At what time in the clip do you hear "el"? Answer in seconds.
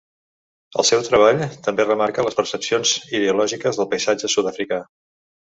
0.83-0.87